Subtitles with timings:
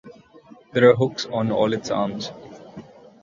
[0.73, 2.31] There are hooks on all its arms.